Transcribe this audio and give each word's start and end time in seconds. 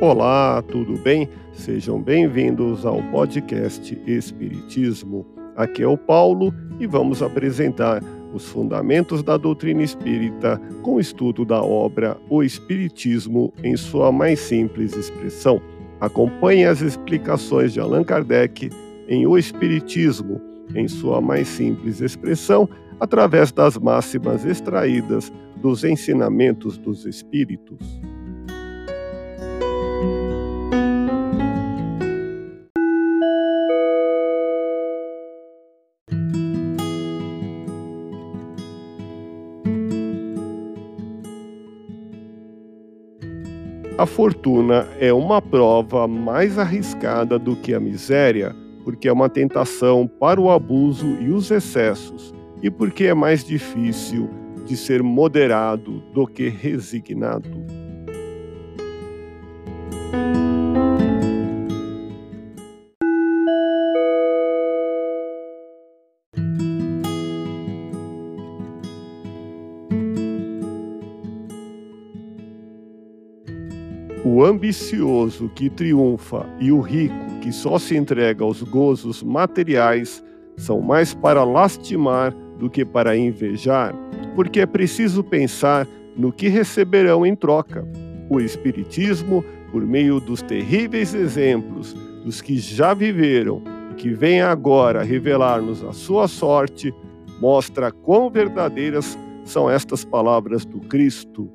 Olá, 0.00 0.62
tudo 0.62 0.96
bem? 0.96 1.28
Sejam 1.52 2.00
bem-vindos 2.00 2.86
ao 2.86 3.02
podcast 3.10 4.00
Espiritismo. 4.06 5.26
Aqui 5.56 5.82
é 5.82 5.88
o 5.88 5.98
Paulo 5.98 6.54
e 6.78 6.86
vamos 6.86 7.20
apresentar 7.20 8.00
os 8.32 8.44
fundamentos 8.44 9.24
da 9.24 9.36
doutrina 9.36 9.82
espírita 9.82 10.62
com 10.82 10.94
o 10.94 11.00
estudo 11.00 11.44
da 11.44 11.60
obra 11.60 12.16
O 12.30 12.44
Espiritismo 12.44 13.52
em 13.64 13.76
sua 13.76 14.12
mais 14.12 14.38
simples 14.38 14.94
expressão. 14.96 15.60
Acompanhe 16.00 16.64
as 16.64 16.80
explicações 16.80 17.72
de 17.72 17.80
Allan 17.80 18.04
Kardec 18.04 18.70
em 19.08 19.26
O 19.26 19.36
Espiritismo 19.36 20.40
em 20.76 20.86
sua 20.86 21.20
mais 21.20 21.48
simples 21.48 22.00
expressão 22.00 22.68
através 23.00 23.50
das 23.50 23.76
máximas 23.76 24.44
extraídas 24.44 25.32
dos 25.60 25.82
ensinamentos 25.82 26.78
dos 26.78 27.04
Espíritos. 27.04 28.00
A 43.98 44.06
fortuna 44.06 44.86
é 45.00 45.12
uma 45.12 45.42
prova 45.42 46.06
mais 46.06 46.56
arriscada 46.56 47.36
do 47.36 47.56
que 47.56 47.74
a 47.74 47.80
miséria, 47.80 48.54
porque 48.84 49.08
é 49.08 49.12
uma 49.12 49.28
tentação 49.28 50.06
para 50.06 50.40
o 50.40 50.52
abuso 50.52 51.16
e 51.20 51.32
os 51.32 51.50
excessos, 51.50 52.32
e 52.62 52.70
porque 52.70 53.06
é 53.06 53.14
mais 53.14 53.42
difícil 53.42 54.30
de 54.64 54.76
ser 54.76 55.02
moderado 55.02 56.00
do 56.14 56.28
que 56.28 56.48
resignado. 56.48 57.50
O 74.24 74.44
ambicioso 74.44 75.48
que 75.54 75.70
triunfa 75.70 76.44
e 76.58 76.72
o 76.72 76.80
rico 76.80 77.14
que 77.40 77.52
só 77.52 77.78
se 77.78 77.96
entrega 77.96 78.42
aos 78.42 78.62
gozos 78.62 79.22
materiais 79.22 80.24
são 80.56 80.80
mais 80.80 81.14
para 81.14 81.44
lastimar 81.44 82.34
do 82.58 82.68
que 82.68 82.84
para 82.84 83.16
invejar, 83.16 83.94
porque 84.34 84.60
é 84.60 84.66
preciso 84.66 85.22
pensar 85.22 85.86
no 86.16 86.32
que 86.32 86.48
receberão 86.48 87.24
em 87.24 87.36
troca. 87.36 87.86
O 88.28 88.40
Espiritismo, 88.40 89.44
por 89.70 89.86
meio 89.86 90.18
dos 90.18 90.42
terríveis 90.42 91.14
exemplos 91.14 91.94
dos 92.24 92.40
que 92.40 92.58
já 92.58 92.92
viveram 92.92 93.62
e 93.92 93.94
que 93.94 94.10
vêm 94.10 94.42
agora 94.42 95.04
revelar-nos 95.04 95.84
a 95.84 95.92
sua 95.92 96.26
sorte, 96.26 96.92
mostra 97.40 97.92
quão 97.92 98.28
verdadeiras 98.28 99.16
são 99.44 99.70
estas 99.70 100.04
palavras 100.04 100.64
do 100.64 100.80
Cristo. 100.80 101.48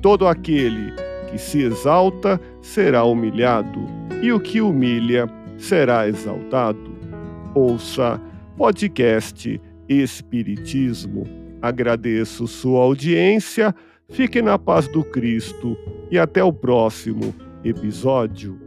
Todo 0.00 0.26
aquele 0.26 0.94
que 1.30 1.38
se 1.38 1.62
exalta 1.62 2.40
será 2.60 3.04
humilhado, 3.04 3.80
e 4.22 4.32
o 4.32 4.40
que 4.40 4.60
humilha 4.60 5.28
será 5.58 6.08
exaltado. 6.08 6.96
Ouça 7.54 8.20
podcast 8.56 9.60
Espiritismo. 9.88 11.24
Agradeço 11.62 12.46
sua 12.46 12.82
audiência, 12.82 13.74
fique 14.10 14.42
na 14.42 14.58
paz 14.58 14.88
do 14.88 15.04
Cristo 15.04 15.76
e 16.10 16.18
até 16.18 16.42
o 16.42 16.52
próximo 16.52 17.34
episódio. 17.64 18.65